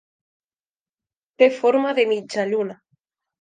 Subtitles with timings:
[1.43, 2.79] Té forma de mitja lluna.